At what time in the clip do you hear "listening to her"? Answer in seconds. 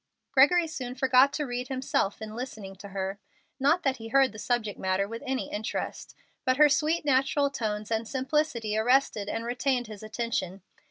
2.33-3.19